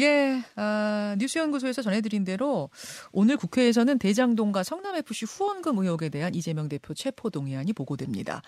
[0.00, 2.70] 예, 아, 뉴스연구소에서 전해드린 대로
[3.12, 8.40] 오늘 국회에서는 대장동과 성남FC 후원금 의혹에 대한 이재명 대표 체포동의안이 보고됩니다.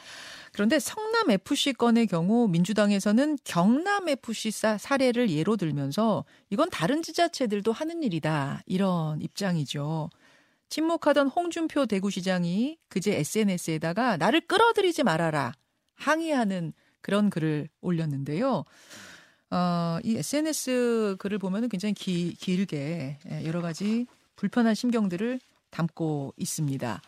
[0.52, 8.62] 그런데 성남FC 건의 경우 민주당에서는 경남FC 사례를 예로 들면서 이건 다른 지자체들도 하는 일이다.
[8.66, 10.08] 이런 입장이죠.
[10.70, 15.52] 침묵하던 홍준표 대구시장이 그제 SNS에다가 나를 끌어들이지 말아라.
[15.96, 16.72] 항의하는
[17.02, 18.64] 그런 글을 올렸는데요.
[19.52, 25.40] 어, 이 SNS 글을 보면 굉장히 기, 길게 예, 여러 가지 불편한 심경들을
[25.70, 27.02] 담고 있습니다.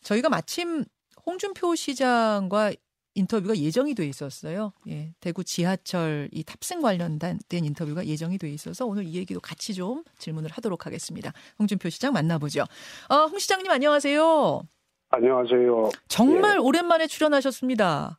[0.00, 0.84] 저희가 마침
[1.26, 2.72] 홍준표 시장과
[3.14, 4.72] 인터뷰가 예정이 돼 있었어요.
[4.88, 10.04] 예, 대구 지하철 이 탑승 관련된 인터뷰가 예정이 돼 있어서 오늘 이 얘기도 같이 좀
[10.18, 11.32] 질문을 하도록 하겠습니다.
[11.58, 12.62] 홍준표 시장 만나보죠.
[13.08, 14.62] 어, 홍 시장님 안녕하세요.
[15.10, 15.90] 안녕하세요.
[16.08, 16.58] 정말 예.
[16.58, 18.18] 오랜만에 출연하셨습니다.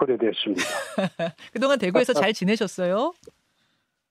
[0.00, 0.62] 그래됐습니다.
[1.52, 3.12] 그동안 대구에서 잘 지내셨어요?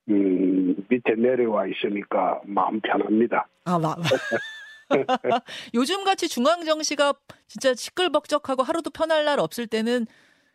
[0.08, 3.48] 음, 밑에 내려와 있으니까 마음 편합니다.
[3.64, 3.96] 아, 마,
[5.74, 7.14] 요즘 같이 중앙정시가
[7.46, 10.06] 진짜 시끌벅적하고 하루도 편할 날 없을 때는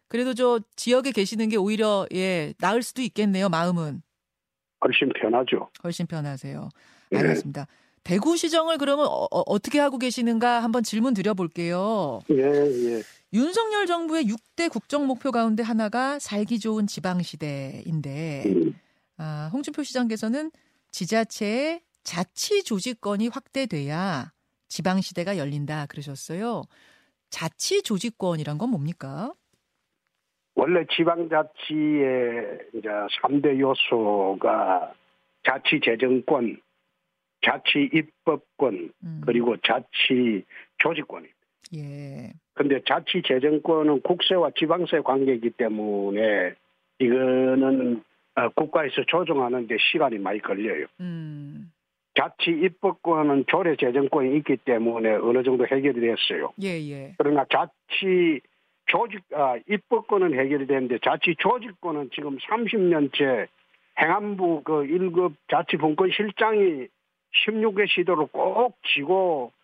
[0.07, 3.49] 그래도 저 지역에 계시는 게 오히려 예 나을 수도 있겠네요.
[3.49, 4.01] 마음은
[4.83, 5.69] 훨씬 편하죠.
[5.83, 6.69] 훨씬 편하세요.
[7.11, 7.19] 네.
[7.19, 7.67] 알겠습니다.
[8.03, 12.19] 대구시정을 그러면 어, 어 떻게 하고 계시는가 한번 질문 드려볼게요.
[12.29, 13.01] 예, 예.
[13.36, 18.80] 윤석열 정부의 6대 국정 목표 가운데 하나가 살기 좋은 지방시대인데, 음.
[19.17, 20.52] 아, 홍준표 시장께서는
[20.91, 24.31] 지자체의 자치 조직권이 확대돼야
[24.69, 26.63] 지방시대가 열린다 그러셨어요.
[27.30, 29.33] 자치 조직권이란 건 뭡니까?
[30.53, 32.88] 원래 지방자치의 이제
[33.22, 34.94] 3대 요소가
[35.44, 36.61] 자치재정권,
[37.41, 39.22] 자치입법권, 음.
[39.25, 41.36] 그리고 자치조직권입니다.
[41.73, 42.31] 예.
[42.53, 46.53] 근데 자치 재정권은 국세와 지방세 관계이기 때문에
[46.99, 48.03] 이거는
[48.35, 50.85] 어, 국가에서 조정하는데 시간이 많이 걸려요.
[50.99, 51.72] 음.
[52.16, 56.53] 자치 입법권은 조례 재정권이 있기 때문에 어느 정도 해결이 됐어요.
[56.61, 57.13] 예, 예.
[57.17, 58.39] 그러나 자치
[58.85, 63.47] 조직 아 입법권은 해결이 됐는데 자치 조직권은 지금 30년째
[64.00, 66.88] 행안부 그 1급 자치분권 실장이
[67.47, 69.54] 16개 시도를 꼭 지고 어,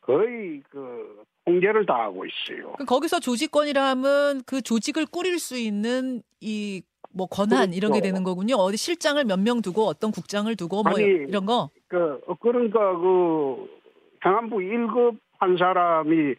[0.00, 2.72] 거의 그 통제를 다하고 있어요.
[2.86, 6.82] 거기서 조직권이라 하면 그 조직을 꾸릴 수 있는 이
[7.12, 7.76] 뭐 권한 그렇죠.
[7.76, 8.54] 이런 게 되는 거군요.
[8.56, 11.70] 어디 실장을 몇 명 두고 어떤 국장을 두고 뭐 아니, 이런 거.
[11.88, 13.68] 그 그러니까 그
[14.24, 16.34] 행안부 1급 한 사람이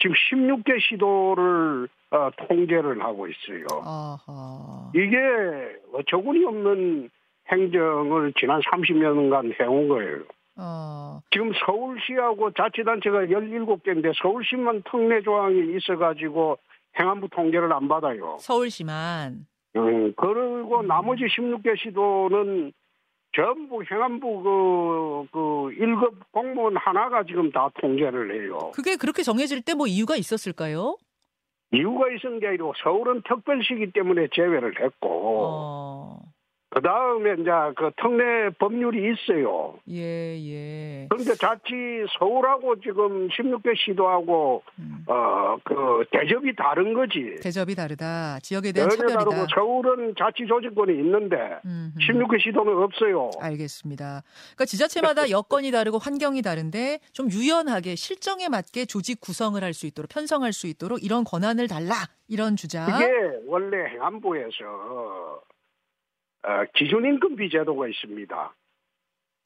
[0.00, 3.66] 지금 16개 시도를 어, 통제를 하고 있어요.
[3.84, 4.90] 아하.
[4.94, 5.16] 이게
[5.92, 7.10] 어처구니 없는
[7.52, 10.24] 행정을 지난 30년간 해온 거예요.
[10.56, 11.20] 어.
[11.30, 16.58] 지금 서울시하고 자치단체가 17개인데 서울시만 특례 조항이 있어가지고
[16.98, 18.36] 행안부 통제를 안 받아요.
[18.40, 19.46] 서울시만.
[19.76, 22.72] 음, 그리고 나머지 16개 시도는
[23.34, 25.38] 전부 행안부 그, 그
[25.78, 28.70] 1급 공무원 하나가 지금 다 통제를 해요.
[28.74, 30.96] 그게 그렇게 정해질 때 뭐 이유가 있었을까요?
[31.72, 35.85] 이유가 있은 게 아니고 서울은 특별시기 때문에 제외를 했고, 어.
[36.76, 39.78] 그 다음에 이제 그 특례 법률이 있어요.
[39.88, 41.06] 예, 예.
[41.08, 41.72] 그런데 자칫
[42.18, 45.02] 서울하고 지금 16개 시도하고, 음.
[45.06, 47.34] 어, 그 대접이 다른 거지.
[47.42, 48.40] 대접이 다르다.
[48.40, 49.18] 지역에 대한 차별이다.
[49.20, 51.94] 다르고 서울은 자치 조직권이 있는데, 음흠.
[51.98, 53.30] 16개 시도는 없어요.
[53.40, 54.22] 알겠습니다.
[54.48, 60.10] 그러니까 지자체마다 여건이 다르고 환경이 다른데, 좀 유연하게 실정에 맞게 조직 구성을 할 수 있도록,
[60.10, 61.94] 편성할 수 있도록 이런 권한을 달라.
[62.28, 62.86] 이런 주장.
[62.88, 63.06] 이게
[63.46, 65.38] 원래 행안부에서 어,
[66.74, 68.54] 기준임금비 제도가 있습니다.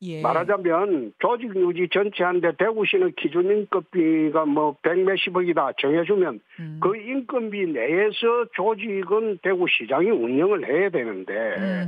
[0.03, 0.23] 예.
[0.23, 6.81] 말하자면 조직 유지 전체한데 대구시는 기준임금비가 뭐 백몇십억이다 정해주면 음.
[6.83, 11.33] 그 임금비 내에서 조직은 대구시장이 운영을 해야 되는데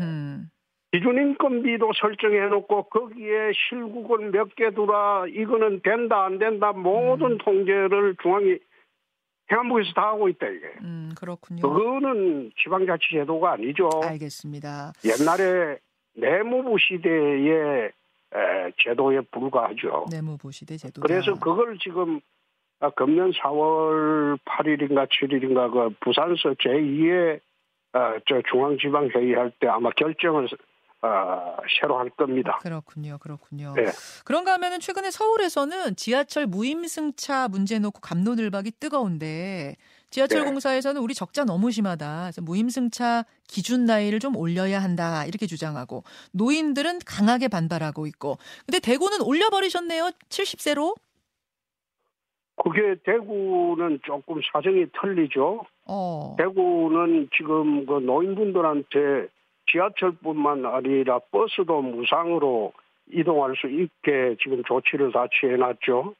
[0.00, 0.50] 음.
[0.92, 7.38] 기준임금비도 설정해놓고 거기에 실국을 몇 개 두라 이거는 된다 안 된다 모든 음.
[7.38, 8.58] 통제를 중앙이
[9.52, 10.66] 행안부에서 다 하고 있다 이게.
[10.80, 11.62] 음 그렇군요.
[11.62, 13.90] 그거는 지방자치제도가 아니죠.
[14.02, 14.92] 알겠습니다.
[15.04, 15.78] 옛날에
[16.14, 17.90] 내무부 시대의
[18.34, 20.06] 에, 제도에 불과하죠.
[20.10, 21.02] 내무부 시대 제도.
[21.02, 22.20] 그래서 그걸 지금
[22.80, 27.40] 아, 금년 4월 8일인가 7일인가 그 부산서 제2의
[27.94, 30.48] 어, 저 중앙지방회의 할 때 아마 결정을
[31.02, 32.58] 어, 새로 할 겁니다.
[32.62, 33.72] 그렇군요, 그렇군요.
[33.74, 33.86] 네.
[34.24, 39.74] 그런가 하면은 최근에 서울에서는 지하철 무임승차 문제 놓고 감론을박이 뜨거운데
[40.10, 40.50] 지하철 네.
[40.50, 42.22] 공사에서는 우리 적자 너무 심하다.
[42.24, 48.36] 그래서 무임승차 기준 나이를 좀 올려야 한다 이렇게 주장하고 노인들은 강하게 반발하고 있고.
[48.66, 50.10] 근데 대구는 올려버리셨네요.
[50.28, 50.94] 70세로.
[52.62, 55.64] 그게 대구는 조금 사정이 틀리죠.
[55.86, 56.36] 어.
[56.38, 59.28] 대구는 지금 그 노인분들한테
[59.70, 62.72] 지하철뿐만 아니라 버스도 무상으로
[63.10, 66.14] 이동할 수 있게 지금 조치를 다 취해놨죠.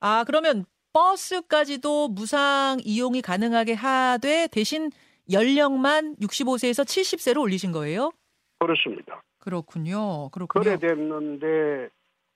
[0.00, 4.90] 아 그러면 버스까지도 무상 이용이 가능하게 하되 대신
[5.30, 8.12] 연령만 65세에서 70세로 올리신 거예요?
[8.58, 9.22] 그렇습니다.
[9.38, 10.28] 그렇군요.
[10.30, 10.62] 그렇군요.
[10.62, 11.88] 그래 됐는데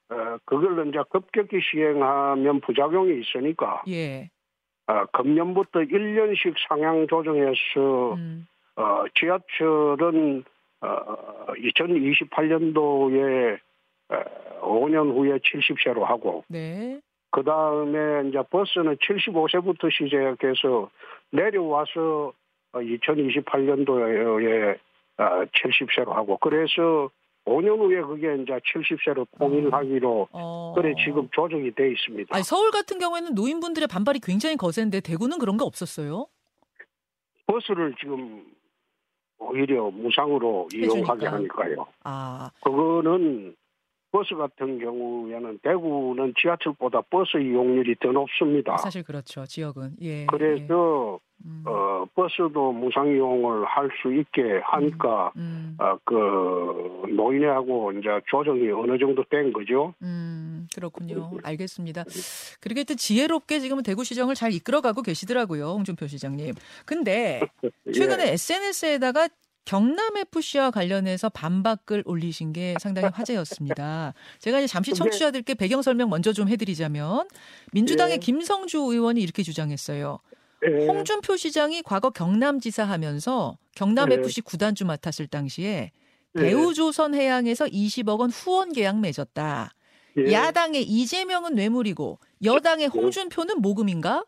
[0.09, 4.31] 어, 그걸 이제 급격히 시행하면 부작용이 있으니까 예.
[4.87, 8.47] 어, 금년부터 1년씩 상향 조정해서 음.
[8.77, 10.45] 어, 지하철은
[10.81, 13.59] 어, 2028년도에
[14.11, 14.15] 어,
[14.63, 17.01] 5년 후에 70세로 하고 네.
[17.31, 20.91] 그 다음에 이제 버스는 75세부터 시작해서
[21.31, 22.33] 내려와서
[22.73, 24.79] 2028년도에
[25.19, 27.11] 70세로 하고 그래서
[27.47, 30.73] 5년 후에 그게 이제 70세로 통일하기로 어.
[30.75, 32.35] 그래 지금 조정이 돼 있습니다.
[32.35, 36.27] 아니, 서울 같은 경우에는 노인분들의 반발이 굉장히 거센데 대구는 그런 거 없었어요?
[37.47, 38.45] 버스를 지금
[39.39, 40.97] 오히려 무상으로 해주니까.
[40.97, 41.87] 이용하게 하니까요.
[42.05, 42.51] 아.
[42.63, 43.55] 그거는
[44.13, 48.77] 버스 같은 경우에는 대구는 지하철보다 버스 이용률이 더 높습니다.
[48.79, 49.45] 사실 그렇죠.
[49.45, 49.97] 지역은.
[50.01, 50.25] 예.
[50.27, 51.27] 그래서 예.
[51.45, 51.65] 음.
[51.67, 55.77] 어, 버스도 무상 이용을 할 수 있게 하니까 음.
[55.79, 55.85] 음.
[55.85, 59.93] 어, 그 노인회하고 이제 조정이 어느 정도 된 거죠.
[60.01, 60.26] 음,
[60.77, 61.31] 그렇군요.
[61.43, 62.05] 알겠습니다.
[62.61, 66.55] 그렇게 또 지혜롭게 지금은 대구시정을 잘 이끌어가고 계시더라고요, 홍준표 시장님.
[66.85, 67.41] 근데
[67.95, 68.33] 최근에 예.
[68.33, 69.31] SNS에다가
[69.65, 74.13] 경남 FC와 관련해서 반박글 올리신 게 상당히 화제였습니다.
[74.39, 77.27] 제가 이제 잠시 청취자들께 배경 설명 먼저 좀 해드리자면
[77.73, 78.19] 민주당의 예.
[78.19, 80.19] 김성주 의원이 이렇게 주장했어요.
[80.69, 80.87] 예.
[80.87, 84.43] 홍준표 시장이 과거 경남지사 하면서 경남 FC 예.
[84.43, 85.91] 구단주 맡았을 당시에
[86.37, 86.41] 예.
[86.41, 89.73] 대우조선 해양에서 20억 원 후원 계약 맺었다.
[90.19, 90.33] 예.
[90.33, 92.89] 야당의 이재명은 뇌물이고 여당의 예.
[92.89, 94.25] 홍준표는 모금인가?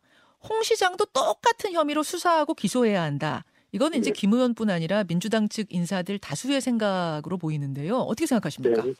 [0.49, 3.45] 홍 시장도 똑같은 혐의로 수사하고 기소해야 한다.
[3.73, 4.15] 이거는 이제 네.
[4.19, 7.97] 김 의원뿐 아니라 민주당 측 인사들 다수의 생각으로 보이는데요.
[7.97, 8.83] 어떻게 생각하십니까?
[8.83, 8.95] 네.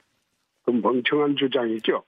[0.65, 2.05] 그 멍청한 주장이죠.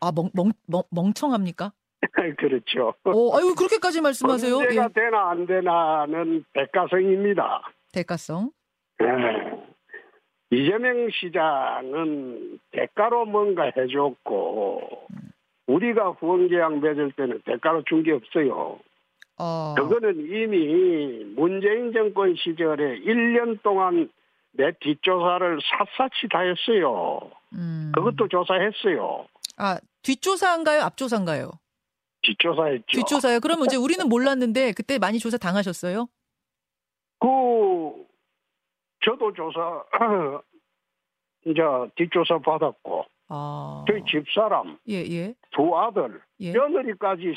[0.00, 1.72] 아, 멍, 멍, 멍, 멍청합니까?
[2.38, 2.94] 그렇죠.
[3.04, 4.54] 어, 아유, 그렇게까지 말씀하세요?
[4.58, 4.88] 문제가 예.
[4.92, 7.62] 되나 안 되나는 대가성입니다.
[7.92, 8.52] 대가성?
[9.00, 9.06] 네.
[10.50, 15.06] 이재명 시장은 대가로 뭔가 해줬고,
[15.66, 18.78] 우리가 후원계약 맺을 때는 대가로 준 게 없어요.
[19.38, 19.74] 어.
[19.76, 24.10] 그거는 이미 문재인 정권 시절에 1년 동안
[24.52, 25.58] 내 뒷조사를
[25.96, 27.30] 샅샅이 다 했어요.
[27.54, 27.92] 음.
[27.94, 29.26] 그것도 조사했어요.
[29.56, 30.82] 아, 뒷조사인가요?
[30.82, 31.52] 앞조사인가요?
[32.22, 32.84] 뒷조사했죠.
[32.88, 33.40] 뒷조사요?
[33.40, 36.08] 그러면 이제 우리는 몰랐는데 그때 많이 조사 당하셨어요?
[39.00, 39.84] 그, 저도 조사,
[41.46, 41.62] 이제
[41.96, 43.84] 뒷조사 받았고, 아.
[43.88, 45.34] 저희 집사람, 예, 예.
[45.52, 46.52] 두 아들, 예.
[46.52, 47.34] 며느리까지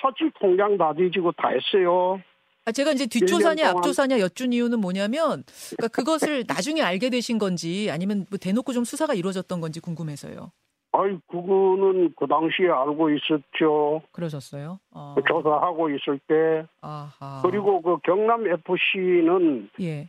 [0.00, 2.20] 서치 통장 다 뒤지고 다 했어요.
[2.64, 5.42] 아, 제가 이제 뒷조사냐 앞조사냐 여쭌 이유는 뭐냐면
[5.76, 10.52] 그러니까 그것을 나중에 알게 되신 건지 아니면 뭐 대놓고 좀 수사가 이루어졌던 건지 궁금해서요.
[10.92, 14.02] 아이 그거는 그 당시에 알고 있었죠.
[14.12, 14.78] 그러셨어요?
[14.92, 15.16] 아.
[15.26, 16.66] 조사하고 있을 때.
[16.82, 17.42] 아하.
[17.42, 20.08] 그리고 그 경남 FC는 예.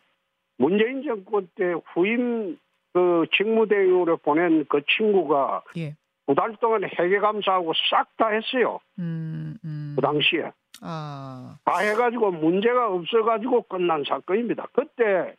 [0.58, 2.58] 문재인 정권 때 후임
[2.94, 5.96] 그 직무대행으로 보낸 그 친구가 예.
[6.28, 8.80] 두달 동안 회계 감사하고 싹 다 했어요.
[9.00, 9.94] 음, 음.
[9.96, 10.52] 그 당시에.
[10.82, 11.58] 아.
[11.66, 14.68] 다 해가지고 문제가 없어가지고 끝난 사건입니다.
[14.74, 15.36] 그때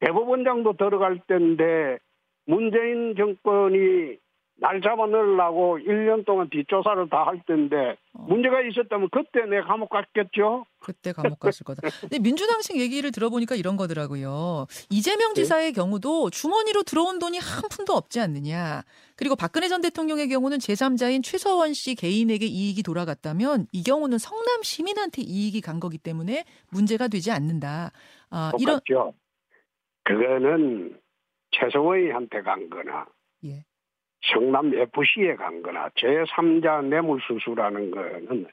[0.00, 1.98] 대법원장도 들어갈 때인데
[2.46, 4.16] 문재인 정권이
[4.58, 8.22] 날 잡아 넣으려고 1년 동안 뒷조사를 다 할 텐데 어.
[8.22, 10.64] 문제가 있었다면 그때 내 감옥 갔겠죠?
[10.78, 11.82] 그때 감옥 갔을 거다.
[12.00, 14.66] 근데 민주당 식 얘기를 들어보니까 이런 거더라고요.
[14.88, 15.42] 이재명 네.
[15.42, 15.72] 지사의 네.
[15.72, 18.82] 경우도 주머니로 들어온 돈이 한 푼도 없지 않느냐.
[19.16, 25.22] 그리고 박근혜 전 대통령의 경우는 제3자인 최서원 씨 개인에게 이익이 돌아갔다면 이 경우는 성남 시민한테
[25.22, 27.90] 이익이 간 거기 때문에 문제가 되지 않는다.
[28.30, 28.80] 아, 이런
[30.04, 31.00] 그거는
[31.50, 33.06] 최서원한테 간 거나
[33.44, 33.64] 예.
[34.32, 38.46] 성남 FC에 간 거나 제3자 뇌물수수라는 거는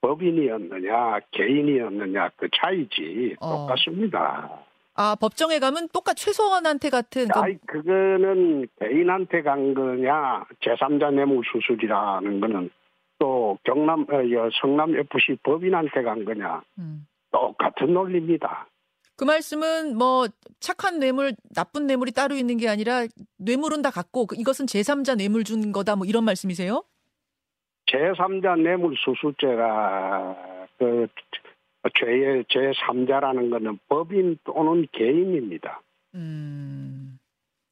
[0.00, 3.66] 법인이었느냐 개인이었느냐 그 차이지 어.
[3.66, 4.64] 똑같습니다.
[4.94, 7.38] 아 법정에 가면 똑같 최소한한테 같은 그...
[7.38, 12.70] 아이 그거는 개인한테 간 거냐 제3자 뇌물수수이라는 거는
[13.18, 17.06] 또 경남 어, 성남 FC 법인한테 간 거냐 음.
[17.30, 18.66] 똑같은 논리입니다.
[19.18, 20.28] 그 말씀은 뭐
[20.60, 23.04] 착한 뇌물, 나쁜 뇌물이 따로 있는 게 아니라
[23.38, 26.84] 뇌물은 다 갖고 그 이것은 제3자 뇌물 준 거다 뭐 이런 말씀이세요?
[27.86, 31.08] 제3자 뇌물 수수죄가 그
[31.98, 35.82] 죄의 제3자라는 것은 법인 또는 개인입니다.
[36.14, 37.18] 음.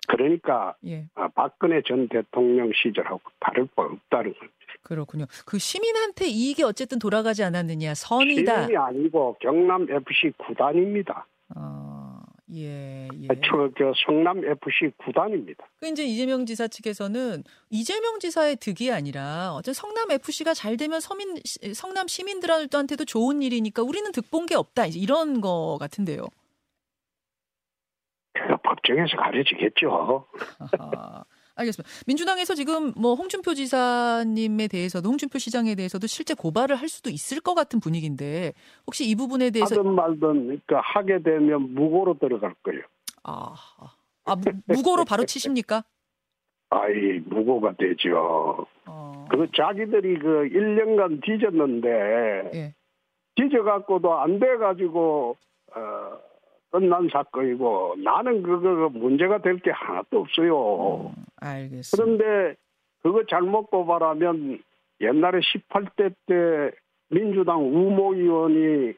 [0.09, 1.07] 그러니까 예.
[1.15, 4.51] 아, 박근혜 전 대통령 시절하고 다를 바 없다는 거죠.
[4.83, 5.27] 그렇군요.
[5.45, 8.63] 그 시민한테 이익이 어쨌든 돌아가지 않았느냐 선이다.
[8.63, 11.25] 시민이 아니고 경남 FC 구단입니다.
[11.55, 12.21] 어,
[12.55, 13.29] 예, 예.
[13.45, 15.65] 저, 저 성남 FC 구단입니다.
[15.79, 21.37] 그 이제 이재명 지사 측에서는 이재명 지사의 득이 아니라 어제 성남 FC가 잘 되면 서민
[21.75, 26.27] 성남 시민들한테도 좋은 일이니까 우리는 득 본 게 없다 이제 이런 거 같은데요.
[28.63, 30.27] 법정에서 가려지겠죠.
[31.57, 31.91] 알겠습니다.
[32.07, 37.55] 민주당에서 지금 뭐 홍준표 지사님에 대해서도 홍준표 시장에 대해서도 실제 고발을 할 수도 있을 것
[37.55, 38.53] 같은 분위기인데
[38.87, 42.83] 혹시 이 부분에 대해서 하든 말든 그러니까 하게 되면 무고로 들어갈 거예요.
[43.25, 43.55] 아,
[44.25, 44.37] 아
[44.67, 45.83] 무, 고로 바로 치십니까?
[46.71, 48.67] 아이 무고가 되죠.
[48.87, 49.25] 어.
[49.31, 51.89] 그 자기들이 그 1년간 뒤졌는데
[52.55, 52.75] 예.
[53.37, 55.37] 뒤져갖고도 안 돼가지고
[55.75, 56.19] 어,
[56.71, 61.13] 끝난 사건이고 나는 그거 문제가 될 게 하나도 없어요.
[61.17, 61.97] 음, 알겠습니다.
[61.97, 62.57] 그런데
[63.03, 64.59] 그거 잘못 고발하면
[65.01, 66.71] 옛날에 18대 때
[67.09, 68.95] 민주당 우모 의원이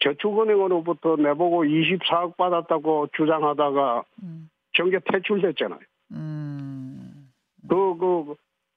[0.00, 4.50] 저축은행으로부터 내보고 24억 받았다고 주장하다가 음.
[4.74, 5.80] 정계 퇴출됐잖아요.
[6.12, 7.30] 음.
[7.68, 8.34] 그, 그,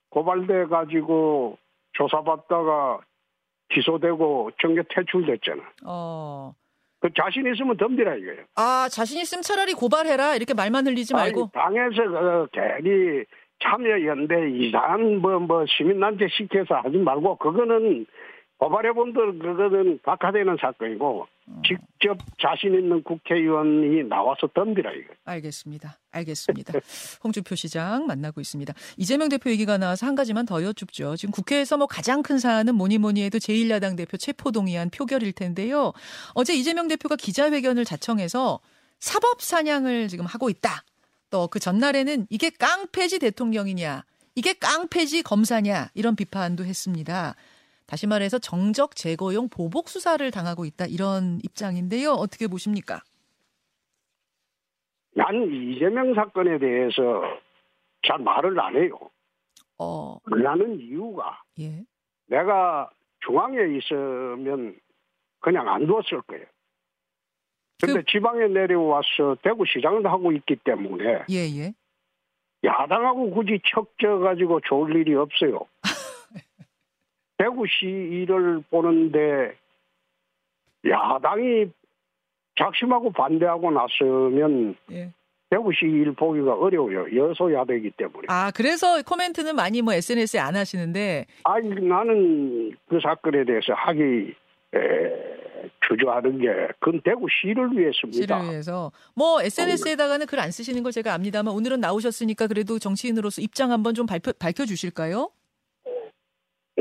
[0.09, 1.57] 고발돼 가지고
[1.93, 2.99] 조사받다가
[3.69, 5.63] 기소되고 정계 퇴출됐잖아.
[5.85, 6.53] 어.
[6.99, 8.43] 그 자신 있으면 덤비라 이거예요.
[8.55, 11.51] 아 자신 있으면 차라리 고발해라 이렇게 말만 흘리지 말고.
[11.53, 13.23] 아니, 당에서 그 괜히
[13.59, 18.05] 참여연대 이상한 뭐, 뭐 시민단체 시켜서 하지 말고 그거는
[18.57, 21.27] 고발해본들 그거는 각하되는 사건이고 어.
[21.65, 25.13] 직접 자신 있는 국회의원이 나와서 덤비라 이거.
[25.25, 25.99] 알겠습니다.
[26.11, 26.73] 알겠습니다.
[27.23, 28.73] 홍준표 시장 만나고 있습니다.
[28.97, 31.15] 이재명 대표 얘기가 나와서 한 가지만 더 여쭙죠.
[31.15, 35.93] 지금 국회에서 뭐 가장 큰 사안은 뭐니 뭐니 해도 제1야당 대표 체포동의안 표결일 텐데요.
[36.33, 38.59] 어제 이재명 대표가 기자회견을 자청해서
[38.99, 40.83] 사법 사냥을 지금 하고 있다.
[41.29, 47.35] 또 그 전날에는 이게 깡패지 대통령이냐, 이게 깡패지 검사냐 이런 비판도 했습니다.
[47.87, 52.11] 다시 말해서 정적 제거용 보복 수사를 당하고 있다 이런 입장인데요.
[52.11, 53.01] 어떻게 보십니까?
[55.13, 57.21] 난 이재명 사건에 대해서
[58.07, 58.97] 잘 말을 안 해요.
[59.77, 60.17] 어.
[60.25, 61.83] 나는 이유가 예.
[62.27, 62.89] 내가
[63.25, 64.77] 중앙에 있으면
[65.39, 66.45] 그냥 안 두었을 거예요.
[67.79, 68.05] 근데 그...
[68.11, 71.73] 지방에 내려와서 대구시장을 하고 있기 때문에 예, 예.
[72.63, 75.67] 야당하고 굳이 척져 가지고 좋을 일이 없어요.
[77.49, 79.55] 대구시 일을 보는데
[80.87, 81.67] 야당이
[82.57, 85.11] 작심하고 반대하고 나서면 예.
[85.51, 87.05] 대구시 일 보기가 어려워요.
[87.15, 88.25] 여소야대이기 때문에.
[88.29, 91.27] 아, 그래서 코멘트는 많이 뭐 SNS에 안 하시는데.
[91.43, 94.33] 아니, 나는 그 사건에 대해서 하기,
[94.73, 96.47] 에, 주저하는 게,
[96.79, 98.39] 그건 대구시를 위해서입니다.
[98.39, 98.91] 시를 위해서.
[99.15, 104.07] 뭐 SNS에다가는 글 안 쓰시는 걸 제가 압니다만 오늘은 나오셨으니까 그래도 정치인으로서 입장 한번 좀
[104.07, 105.29] 발표, 밝혀주실까요?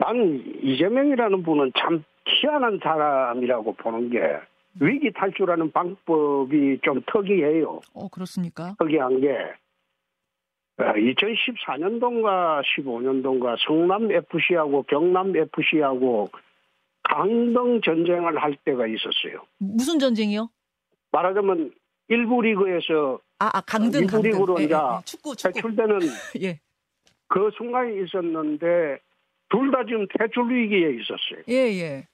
[0.04, 4.18] 난 이재명이라는 분은 참 희한한 사람이라고 보는 게
[4.78, 7.80] 위기 탈출하는 방법이 좀 특이해요.
[7.94, 8.75] 어, 그렇습니까?
[8.78, 9.28] 특이한 게
[10.78, 16.28] 2014년도인가 어, 15년도인가 성남 FC하고 경남 FC하고
[17.04, 19.46] 강등 전쟁을 할 때가 있었어요.
[19.58, 20.50] 무슨 전쟁이요?
[21.12, 21.73] 말하자면
[22.08, 24.30] 일부 리그에서 아, 아 강등 강등.
[24.32, 25.04] 리그로 예, 예, 예.
[25.04, 25.54] 축구, 축구.
[25.54, 25.99] 퇴출되는
[26.42, 26.61] 예.
[27.28, 28.99] 그 순간이 있었는데
[29.54, 31.44] 둘 다 지금 퇴출 위기에 있었어요.
[31.49, 32.08] 예, 예.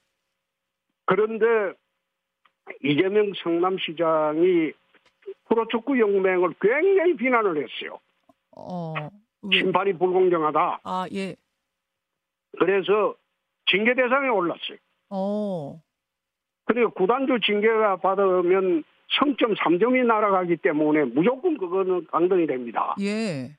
[1.07, 1.47] 그런데
[2.85, 4.73] 이재명 성남시장이
[5.49, 7.99] 프로축구 연맹을 굉장히 비난을 했어요.
[8.57, 8.95] 어,
[9.53, 10.81] 심판이 불공정하다.
[10.85, 11.35] 아, 예.
[12.59, 13.15] 그래서
[13.71, 14.77] 징계 대상에 올랐어요.
[15.09, 15.81] 어.
[16.67, 18.85] 그리고 구단주 징계가 받으면
[19.19, 22.95] 성점 3점이 날아가기 때문에 무조건 그거는 강등이 됩니다.
[23.01, 23.57] 예.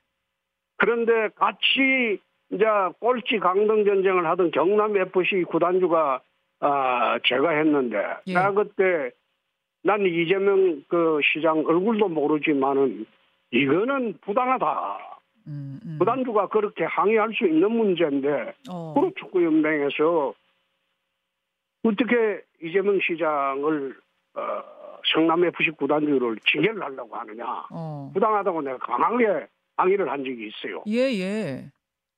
[0.78, 2.20] 그런데 같이
[2.52, 2.64] 이제
[3.00, 6.20] 꼴찌 강등 전쟁을 하던 경남 FC 구단주가
[6.60, 8.34] 아 제가 했는데 예.
[8.34, 9.10] 나 그때
[9.82, 13.06] 난 이재명 그 시장 얼굴도 모르지만은
[13.50, 14.98] 이거는 부당하다.
[15.48, 15.96] 음, 음.
[15.98, 18.94] 구단주가 그렇게 항의할 수 있는 문제인데 어.
[18.94, 20.34] 프로축구연맹에서
[21.84, 23.96] 어떻게 이재명 시장을
[24.34, 24.62] 어,
[25.12, 28.10] 성남 FC 구단주를 징계를 하려고 하느냐 어.
[28.14, 30.84] 부당하다고 내가 강하게 항의를 한 적이 있어요.
[30.86, 31.72] 예 예.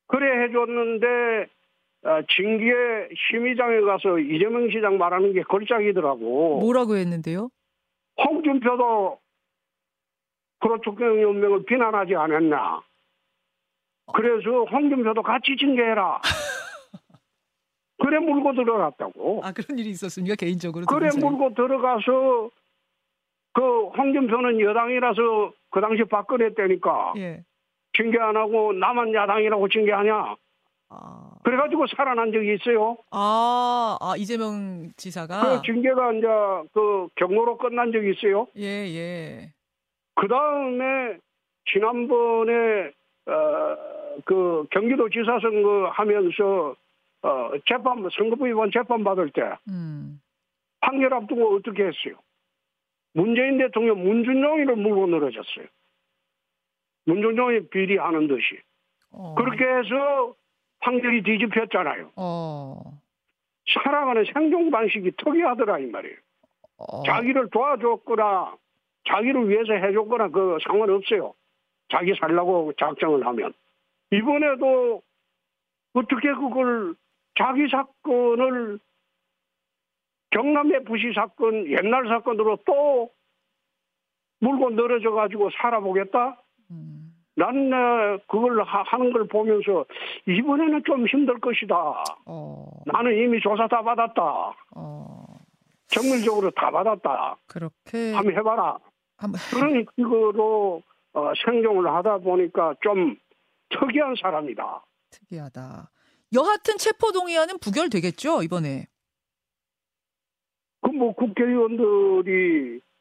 [0.06, 1.06] 그래 해줬는데
[2.04, 2.74] 어, 징계
[3.30, 6.60] 심의장에 가서 이재명 시장 말하는 게 걸작이더라고.
[6.60, 7.48] 뭐라고 했는데요?
[8.18, 9.18] 홍준표도
[10.60, 12.82] 프로축구연맹을 비난하지 않았나.
[14.12, 16.20] 그래서 홍준표도 같이 징계해라.
[17.98, 19.40] 그래 물고 들어갔다고.
[19.42, 20.84] 아 그런 일이 있었습니까 개인적으로?
[20.86, 22.50] 그래 물고 들어가서
[23.54, 27.44] 그 홍준표는 여당이라서 그 당시 박근혜 때니까 예.
[27.96, 30.36] 징계 안 하고 나만 야당이라고 징계하냐?
[30.90, 31.30] 아.
[31.42, 32.96] 그래가지고 살아난 적이 있어요.
[33.10, 36.26] 아, 아 이재명 지사가 그 징계가 이제
[36.72, 38.46] 그 경로로 끝난 적이 있어요.
[38.56, 39.52] 예, 예.
[40.14, 41.18] 그 다음에
[41.66, 42.92] 지난번에
[43.26, 46.76] 어 그 경기도 지사 선거 하면서
[47.22, 50.20] 어 재판 선거부 위반 재판 받을 때 음.
[50.80, 52.16] 판결 앞두고 어떻게 했어요?
[53.14, 55.66] 문재인 대통령 문준용이를 물고 늘어졌어요.
[57.06, 58.60] 문준용이 비리하는 듯이.
[59.10, 59.34] 어.
[59.36, 60.34] 그렇게 해서
[60.80, 62.10] 판결이 뒤집혔잖아요.
[62.16, 63.00] 어.
[63.72, 66.16] 살아가는 생존 방식이 특이하더라 이 말이에요.
[66.78, 67.02] 어.
[67.04, 68.56] 자기를 도와줬거나
[69.08, 71.34] 자기를 위해서 해줬거나 그 상관없어요.
[71.90, 73.52] 자기 살라고 작정을 하면
[74.10, 75.02] 이번에도
[75.92, 76.94] 어떻게 그걸
[77.36, 78.78] 자기 사건을
[80.30, 83.10] 경남 FC 사건 옛날 사건으로 또
[84.40, 86.40] 물고 늘어져 가지고 살아보겠다.
[87.36, 87.40] 음.
[87.40, 89.84] 나는 그걸 하는 걸 보면서
[90.26, 91.74] 이번에는 좀 힘들 것이다.
[92.26, 92.66] 어.
[92.86, 94.52] 나는 이미 조사 다 받았다.
[94.76, 95.24] 어.
[95.88, 97.36] 정밀적으로 다 받았다.
[97.46, 98.78] 그렇게 한번 해봐라.
[99.16, 99.40] 한번...
[99.50, 103.16] 그런 식으로 어, 생존을 하다 보니까 좀
[103.68, 104.84] 특이한 사람이다.
[105.10, 105.90] 특이하다.
[106.34, 108.86] 여하튼 체포동의안은 부결되겠죠 이번에.
[110.80, 112.93] 그 뭐 국회의원들이 어,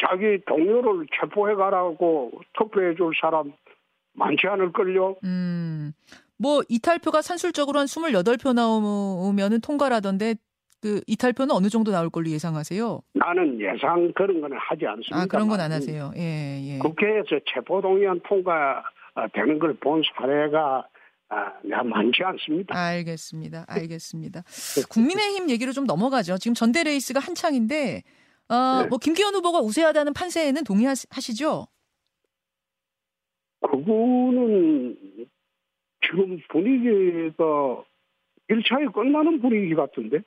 [0.00, 3.52] 자기 동료를 체포해 가라고 투표해 줄 사람
[4.14, 5.16] 많지 않을걸요.
[5.24, 5.92] 음.
[6.38, 10.34] 뭐 이탈표가 산술적으로 한 28표 나오면은 통과라던데
[10.82, 13.00] 그 이탈표는 어느 정도 나올 걸로 예상하세요?
[13.14, 15.16] 나는 예상 그런 거는 하지 않습니다.
[15.22, 16.12] 아, 그런 건 안 하세요.
[16.16, 16.78] 예, 예.
[16.78, 18.82] 국회에서 체포 동의안 통과
[19.32, 20.86] 되는 걸 본 사례가
[21.28, 21.52] 아,
[21.82, 22.78] 많지 않습니다.
[22.78, 23.64] 알겠습니다.
[23.68, 24.42] 알겠습니다.
[24.90, 26.36] 국민의힘 얘기로 좀 넘어가죠.
[26.38, 28.02] 지금 전대 레이스가 한창인데
[28.48, 28.88] 어, 네.
[28.88, 31.66] 뭐 김기현 후보가 우세하다는 판세에는 동의하시죠?
[33.60, 34.96] 그거는
[36.02, 37.84] 지금 분위기가
[38.48, 40.18] 1차에 끝나는 분위기 같은데?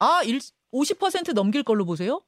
[0.00, 0.38] 아, 1,
[0.72, 2.22] 50% 넘길 걸로 보세요?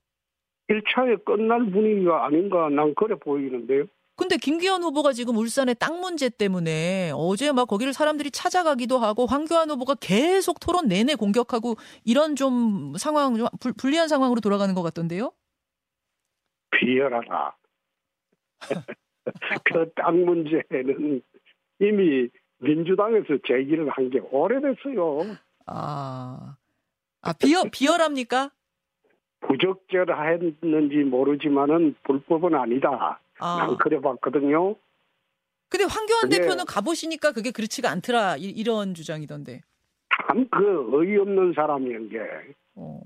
[0.71, 3.87] 1차에 끝날 분위기가 아닌가 난 그래 보이는데요.
[4.17, 9.71] 근데 김기현 후보가 지금 울산의 땅 문제 때문에 어제 막 거기를 사람들이 찾아가기도 하고 황교안
[9.71, 15.33] 후보가 계속 토론 내내 공격하고 이런 좀 상황 좀 불, 리한 상황으로 돌아가는 것 같던데요?
[16.71, 17.57] 비열하다.
[19.65, 21.23] 그 땅 문제는
[21.81, 25.37] 이미 민주당에서 제기를 한 게 오래됐어요.
[25.67, 26.57] 아,
[27.23, 28.51] 아 비열 비열합니까?
[29.41, 33.21] 부적절했는지 모르지만은 불법은 아니다.
[33.41, 33.67] 아.
[33.67, 34.77] 난 그래 봤거든요.
[35.69, 39.63] 근데 황교안 대표는 가보시니까 그게 그렇지가 않더라 이, 런 주장이던데.
[40.29, 42.19] 참 그 어이없는 사람인 게.
[42.77, 43.01] 어.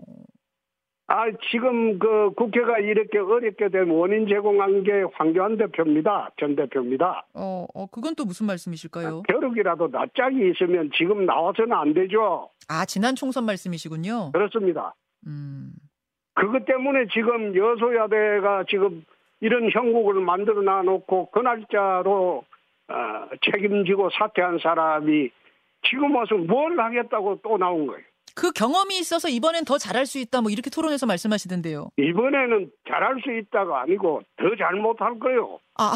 [1.10, 6.30] 아 지금 그 국회가 이렇게 어렵게 된 원인 제공한 게 황교안 대표입니다.
[6.38, 7.24] 전 대표입니다.
[7.32, 9.22] 어, 어 그건 또 무슨 말씀이실까요?
[9.22, 12.50] 벼룩이라도 낯짝이 있으면 지금 나와서는 안 되죠.
[12.68, 14.32] 아 지난 총선 말씀이시군요.
[14.32, 14.94] 그렇습니다.
[15.26, 15.72] 음.
[16.34, 19.02] 그것 때문에 지금 여소야대가 지금
[19.40, 22.44] 이런 형국을 만들어 놔놓고 그 날짜로
[22.88, 25.31] 어, 책임지고 사퇴한 사람이
[25.88, 28.03] 지금 와서 뭘 하겠다고 또 나온 거예요.
[28.35, 31.90] 그 경험이 있어서 이번엔 더 잘할 수 있다 뭐 이렇게 토론에서 말씀하시던데요.
[31.96, 35.59] 이번에는 잘할 수 있다가 아니고 더 잘못할 거예요.
[35.77, 35.94] 아.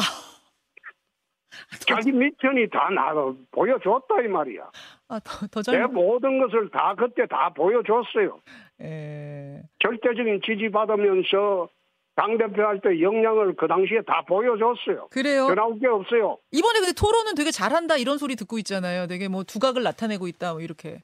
[1.87, 4.71] 자기 미천이 다 나가 보여줬다 이 말이야.
[5.07, 5.79] 아, 더, 더 잘...
[5.79, 8.39] 내 모든 것을 다 그때 다 보여줬어요.
[8.81, 9.61] 에...
[9.79, 11.69] 절대적인 지지 받으면서
[12.15, 15.07] 당대표 할 때 역량을 그 당시에 다 보여줬어요.
[15.09, 15.47] 그래요?
[15.47, 16.37] 변화올 게 없어요.
[16.51, 19.07] 이번에 근데 토론은 되게 잘한다 이런 소리 듣고 있잖아요.
[19.07, 21.01] 되게 뭐 두각을 나타내고 있다 뭐 이렇게.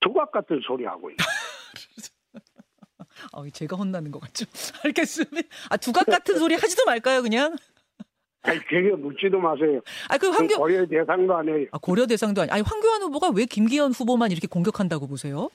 [0.00, 1.24] 두각 같은 소리 하고 있어.
[3.32, 4.46] 아, 제가 혼나는 것 같죠.
[4.84, 5.48] 알겠습니다.
[5.70, 7.54] 아, 두각 같은 소리 하지도 말까요, 그냥?
[8.44, 9.80] 아니, 그게 묻지도 마세요.
[10.08, 11.66] 아, 그 황교 고려 대상도 아니에요.
[11.70, 12.50] 아, 고려 대상도 아니.
[12.50, 15.48] 아니, 황교안 후보가 왜 김기현 후보만 이렇게 공격한다고 보세요?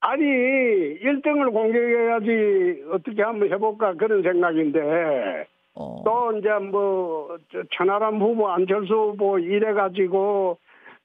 [0.00, 6.02] 아니 1등을 공격해야지 어떻게 한번 해볼까 그런 생각인데 어.
[6.04, 7.36] 또 이제 뭐
[7.76, 10.58] 천하람 후보 안철수 후보 이래가지고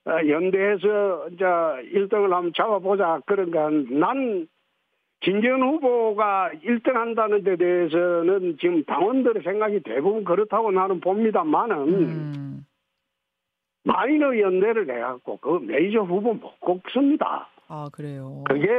[0.07, 4.47] 어, 연대해서 이제 1등을 한번 잡아보자 그런가 난
[5.21, 12.65] 김기현 후보가 1등 한다는 데 대해서는 지금 당원들의 생각이 대부분 그렇다고 나는 봅니다만은 음.
[13.83, 17.49] 마이너 연대를 해갖고 그 메이저 후보 못 꼽습니다.
[17.67, 18.43] 아, 그래요.
[18.47, 18.69] 그게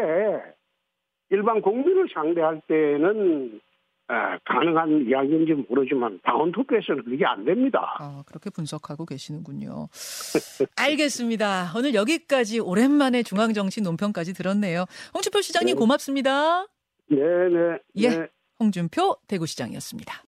[1.30, 3.60] 일반 국민을 상대할 때는
[4.08, 7.96] 아, 가능한 이야기인지 모르지만 당원 투표에서는 그게 안 됩니다.
[7.98, 9.88] 아, 그렇게 분석하고 계시는군요.
[10.76, 11.72] 알겠습니다.
[11.76, 14.84] 오늘 여기까지 오랜만에 중앙정치 논평까지 들었네요.
[15.12, 15.78] 홍준표 시장님 네.
[15.78, 16.66] 고맙습니다.
[17.08, 17.48] 네네.
[17.48, 18.08] 네, 예.
[18.10, 18.28] 네.
[18.60, 20.22] 홍준표 대구시장이었습니다.